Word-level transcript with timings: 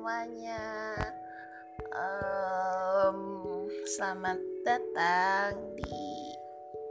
semuanya. 0.00 0.96
Um, 1.92 3.20
Selamat 3.84 4.40
datang 4.64 5.76
di 5.76 6.32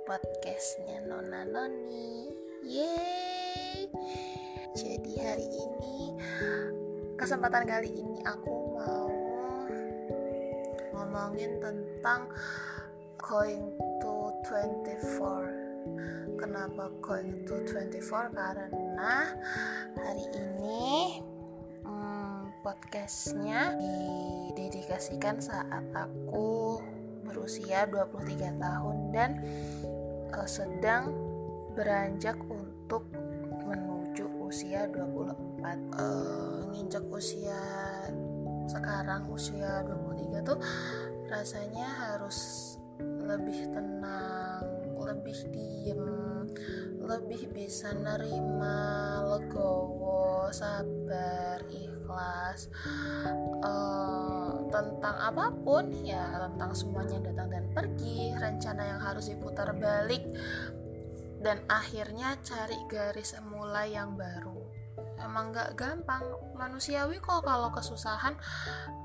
podcastnya 0.06 1.02
Nona 1.10 1.42
Noni. 1.42 2.30
Yeay. 2.70 3.90
Jadi 4.78 5.18
hari 5.26 5.50
ini 5.50 6.14
Kesempatan 7.18 7.66
kali 7.66 7.98
ini 7.98 8.22
aku 8.30 8.78
mau 8.78 9.10
Ngomongin 10.94 11.58
tentang 11.58 12.30
Going 13.18 13.74
to 14.06 14.30
24 14.54 16.38
Kenapa 16.38 16.94
going 17.02 17.42
to 17.50 17.58
24? 17.74 18.38
Karena 18.38 19.34
hari 19.98 20.26
ini 20.30 21.18
podcastnya 22.60 23.72
didedikasikan 23.80 25.40
saat 25.40 25.84
aku 25.96 26.84
berusia 27.24 27.88
23 27.88 28.60
tahun 28.60 28.98
dan 29.16 29.40
uh, 30.36 30.50
sedang 30.50 31.16
beranjak 31.72 32.36
untuk 32.52 33.08
menuju 33.64 34.28
usia 34.44 34.92
24 34.92 35.96
uh, 35.96 36.68
nginjak 36.76 37.06
usia 37.08 37.60
sekarang 38.68 39.30
usia 39.32 39.86
23 39.88 40.44
tuh 40.44 40.60
rasanya 41.32 41.88
harus 42.12 42.38
lebih 43.00 43.72
tenang 43.72 44.68
lebih 45.00 45.40
diem 45.50 46.06
lebih 47.02 47.50
bisa 47.56 47.96
nerima 47.96 48.78
legowo 49.26 50.52
sabar 50.52 51.29
ikhlas 52.50 52.70
uh, 53.62 54.54
tentang 54.74 55.16
apa 55.22 55.46
pun 55.62 55.94
ya 56.02 56.50
tentang 56.50 56.72
semuanya 56.74 57.18
datang 57.30 57.50
dan 57.54 57.66
pergi 57.74 58.34
rencana 58.34 58.84
yang 58.86 59.02
harus 59.02 59.30
diputar 59.30 59.70
balik 59.78 60.26
dan 61.40 61.62
akhirnya 61.70 62.36
cari 62.42 62.78
garis 62.90 63.38
mulai 63.46 63.94
yang 63.94 64.18
baru 64.18 64.69
emang 65.24 65.52
gak 65.52 65.76
gampang. 65.76 66.24
Manusiawi 66.60 67.24
kok 67.24 67.48
kalau 67.48 67.72
kesusahan 67.72 68.36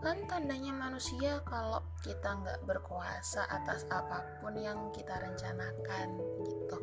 kan 0.02 0.18
tandanya 0.26 0.74
manusia 0.74 1.38
kalau 1.46 1.80
kita 2.02 2.34
nggak 2.34 2.60
berkuasa 2.66 3.46
atas 3.46 3.86
apa 3.88 4.20
pun 4.42 4.58
yang 4.58 4.90
kita 4.90 5.14
rencanakan 5.22 6.18
gitu. 6.42 6.76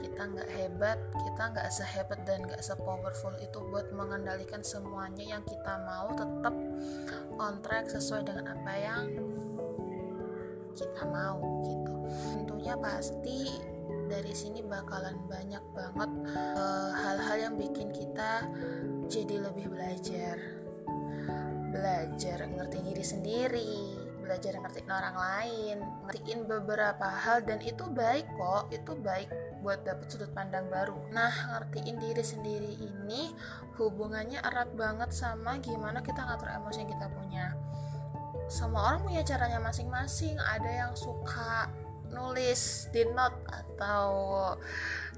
Kita 0.00 0.22
nggak 0.24 0.48
hebat 0.48 0.98
kita 1.12 1.42
nggak 1.52 1.68
sehebat 1.68 2.20
dan 2.24 2.40
nggak 2.48 2.64
sepowerful 2.64 3.36
itu 3.36 3.58
buat 3.68 3.92
mengendalikan 3.92 4.64
semuanya 4.64 5.36
yang 5.36 5.44
kita 5.44 5.76
mau 5.84 6.08
tetap 6.16 6.54
on 7.36 7.60
track 7.60 7.92
sesuai 7.92 8.24
dengan 8.24 8.48
apa 8.48 8.72
yang 8.80 9.04
kita 10.74 11.02
mau 11.06 11.38
gitu. 11.62 11.94
Tentunya 12.32 12.74
pasti 12.80 13.73
dari 14.14 14.30
sini 14.30 14.62
bakalan 14.62 15.18
banyak 15.26 15.64
banget 15.74 16.10
eh, 16.38 16.90
hal-hal 16.94 17.34
uh, 17.34 17.42
yang 17.50 17.54
bikin 17.58 17.90
kita 17.90 18.46
jadi 19.10 19.42
lebih 19.42 19.74
belajar. 19.74 20.38
Belajar 21.74 22.38
ngerti 22.46 22.78
diri 22.86 23.04
sendiri 23.04 23.74
belajar 24.24 24.56
ngertiin 24.56 24.88
orang 24.88 25.16
lain 25.20 25.76
ngertiin 26.08 26.48
beberapa 26.48 27.04
hal 27.04 27.44
dan 27.44 27.60
itu 27.60 27.84
baik 27.92 28.24
kok 28.32 28.72
itu 28.72 28.96
baik 28.96 29.28
buat 29.60 29.84
dapet 29.84 30.08
sudut 30.08 30.32
pandang 30.32 30.64
baru. 30.72 30.96
Nah 31.12 31.28
ngertiin 31.52 32.00
diri 32.00 32.24
sendiri 32.24 32.72
ini 32.72 33.36
hubungannya 33.76 34.40
erat 34.40 34.72
banget 34.72 35.12
sama 35.12 35.60
gimana 35.60 36.00
kita 36.00 36.24
ngatur 36.24 36.48
emosi 36.56 36.78
yang 36.80 36.90
kita 36.96 37.06
punya. 37.12 37.46
Semua 38.48 38.92
orang 38.92 39.04
punya 39.04 39.22
caranya 39.24 39.60
masing-masing 39.60 40.40
ada 40.40 40.72
yang 40.72 40.92
suka 40.96 41.68
nulis 42.14 42.88
di 42.94 43.02
note 43.10 43.42
atau 43.50 44.08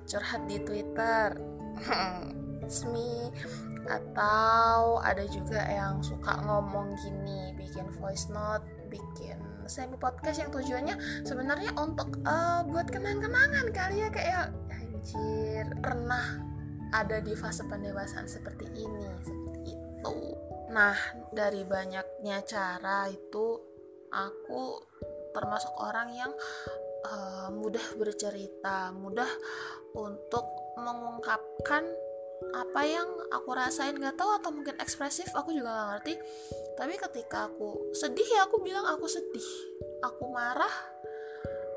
curhat 0.08 0.42
di 0.48 0.58
Twitter. 0.64 1.36
Me 2.90 3.30
atau 3.86 4.98
ada 4.98 5.22
juga 5.30 5.62
yang 5.70 6.02
suka 6.02 6.34
ngomong 6.42 6.98
gini 6.98 7.54
bikin 7.54 7.86
voice 8.02 8.26
note 8.26 8.66
bikin 8.90 9.38
semi 9.66 9.98
podcast 9.98 10.42
yang 10.42 10.50
tujuannya 10.50 10.94
sebenarnya 11.26 11.74
untuk 11.78 12.22
uh, 12.22 12.62
buat 12.66 12.86
kenang-kenangan 12.90 13.70
kali 13.74 14.02
ya 14.02 14.08
kayak 14.10 14.54
anjir 14.70 15.66
pernah 15.82 16.42
ada 16.94 17.18
di 17.18 17.34
fase 17.34 17.66
pendewasaan 17.66 18.30
seperti 18.30 18.66
ini 18.78 19.10
seperti 19.26 19.60
itu. 19.74 20.16
Nah 20.70 20.94
dari 21.34 21.66
banyaknya 21.66 22.46
cara 22.46 23.10
itu 23.10 23.58
aku 24.14 24.62
termasuk 25.34 25.74
orang 25.82 26.14
yang 26.14 26.32
uh, 27.06 27.48
mudah 27.54 27.86
bercerita, 27.94 28.90
mudah 28.90 29.28
untuk 29.94 30.44
mengungkapkan 30.76 31.86
apa 32.52 32.80
yang 32.84 33.08
aku 33.32 33.50
rasain. 33.56 33.96
Gak 33.96 34.18
tahu 34.18 34.30
atau 34.36 34.50
mungkin 34.52 34.76
ekspresif 34.82 35.30
aku 35.32 35.54
juga 35.54 35.72
gak 35.72 35.88
ngerti. 35.96 36.14
Tapi 36.76 36.94
ketika 37.08 37.48
aku 37.48 37.94
sedih 37.96 38.26
ya 38.26 38.44
aku 38.44 38.60
bilang 38.60 38.84
aku 38.84 39.06
sedih. 39.08 39.48
Aku 40.04 40.28
marah 40.34 40.74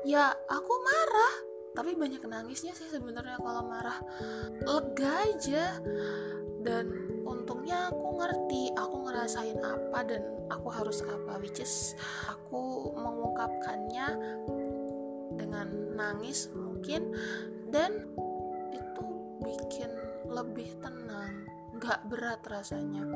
ya 0.04 0.34
aku 0.48 0.72
marah. 0.82 1.34
Tapi 1.70 1.94
banyak 1.94 2.26
nangisnya 2.26 2.74
sih 2.74 2.90
sebenarnya 2.90 3.38
kalau 3.38 3.62
marah. 3.64 3.98
Lega 4.66 5.12
aja. 5.24 5.78
Dan 6.60 6.92
untungnya 7.24 7.88
aku 7.88 8.20
ngerti 8.20 8.62
aku 8.76 8.96
ngerasain 9.08 9.56
apa 9.64 10.04
dan 10.04 10.22
aku 10.52 10.68
harus 10.68 11.00
apa 11.00 11.40
which 11.40 11.56
is 11.56 11.96
aku 12.28 12.92
mengungkapkannya 12.92 14.12
dengan 15.34 15.68
nangis 15.94 16.50
mungkin 16.54 17.14
dan 17.70 18.10
itu 18.74 19.04
bikin 19.42 19.90
lebih 20.30 20.74
tenang 20.82 21.50
nggak 21.80 22.00
berat 22.12 22.40
rasanya. 22.44 23.06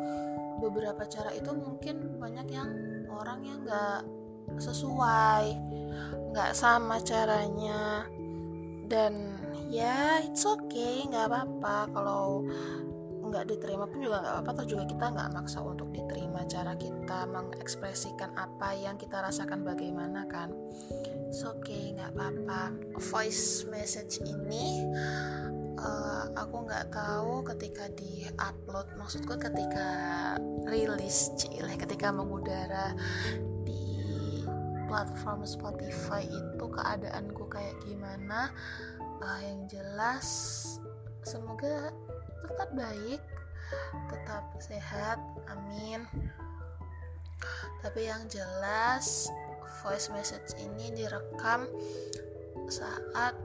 Beberapa 0.63 1.05
cara 1.05 1.35
itu 1.37 1.53
mungkin 1.53 2.17
banyak 2.17 2.49
yang 2.49 2.71
orang 3.13 3.45
yang 3.45 3.61
nggak 3.67 4.03
sesuai 4.57 5.47
nggak 6.33 6.53
sama 6.57 6.97
caranya. 7.05 8.09
Dan 8.89 9.37
ya 9.69 10.23
it's 10.25 10.49
okay 10.49 11.05
nggak 11.05 11.29
apa-apa 11.29 11.93
kalau 11.93 12.47
nggak 13.35 13.51
diterima 13.51 13.91
pun 13.91 13.99
juga 13.99 14.23
nggak 14.23 14.35
apa-apa 14.39 14.51
atau 14.55 14.67
juga 14.71 14.85
kita 14.87 15.07
nggak 15.11 15.31
maksa 15.35 15.59
untuk 15.59 15.91
diterima 15.91 16.47
cara 16.47 16.79
kita 16.79 17.27
mengekspresikan 17.27 18.31
apa 18.39 18.79
yang 18.79 18.95
kita 18.95 19.19
rasakan 19.19 19.67
bagaimana 19.67 20.23
kan. 20.31 20.55
Oke 20.55 21.67
okay 21.67 21.85
nggak 21.99 22.15
apa-apa. 22.15 22.63
Voice 23.11 23.67
message 23.67 24.23
ini 24.23 24.87
uh, 25.83 26.31
aku 26.39 26.57
nggak 26.63 26.95
tahu 26.95 27.43
ketika 27.51 27.91
di 27.99 28.23
upload 28.39 28.87
maksudku 28.95 29.35
ketika 29.35 29.89
rilis 30.71 31.35
cile 31.35 31.75
ketika 31.75 32.15
mengudara 32.15 32.95
di 33.67 34.47
platform 34.87 35.43
Spotify 35.43 36.23
itu 36.23 36.65
keadaanku 36.71 37.51
kayak 37.51 37.75
gimana? 37.83 38.55
Uh, 39.19 39.41
yang 39.43 39.67
jelas 39.67 40.29
semoga 41.25 41.91
tetap 42.45 42.71
baik 42.77 43.21
tetap 44.09 44.45
sehat 44.61 45.19
amin. 45.49 46.05
Tapi 47.85 48.09
yang 48.09 48.25
jelas 48.33 49.29
voice 49.85 50.09
message 50.13 50.57
ini 50.57 50.89
direkam 50.97 51.69
saat 52.73 53.37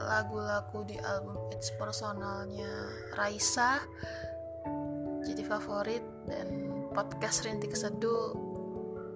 lagu-lagu 0.00 0.84
di 0.88 0.96
album 1.00 1.36
It's 1.52 1.68
Personalnya 1.76 2.88
Raisa 3.16 3.84
jadi 5.26 5.42
favorit 5.42 6.04
dan 6.30 6.70
podcast 6.94 7.44
Rintik 7.44 7.74
Seduh 7.76 8.32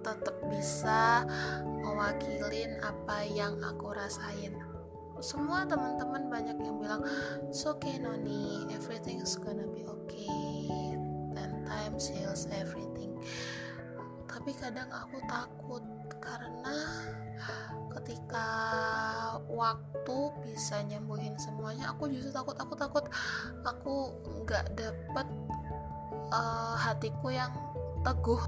tetap 0.01 0.37
bisa 0.49 1.25
mewakilin 1.81 2.77
apa 2.81 3.25
yang 3.25 3.61
aku 3.61 3.93
rasain 3.93 4.70
semua 5.21 5.69
teman-teman 5.69 6.27
banyak 6.27 6.57
yang 6.57 6.81
bilang 6.81 7.05
it's 7.45 7.63
okay 7.63 8.01
Noni. 8.01 8.65
Everything's 8.73 9.37
gonna 9.37 9.69
be 9.69 9.85
okay. 9.85 10.81
And 11.37 11.61
time 11.69 11.95
heals 12.01 12.49
everything. 12.49 13.13
Tapi 14.25 14.51
kadang 14.57 14.89
aku 14.89 15.21
takut 15.29 15.85
karena 16.17 16.77
ketika 17.93 18.47
waktu 19.45 20.17
bisa 20.41 20.81
nyembuhin 20.89 21.37
semuanya 21.37 21.93
aku 21.93 22.09
justru 22.09 22.33
takut 22.33 22.57
aku 22.57 22.73
takut 22.73 23.05
aku 23.61 23.95
nggak 24.41 24.73
dapet 24.73 25.27
uh, 26.33 26.73
hatiku 26.77 27.29
yang 27.29 27.51
teguh 28.01 28.41